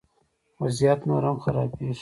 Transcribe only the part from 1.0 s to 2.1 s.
نور هم خرابیږي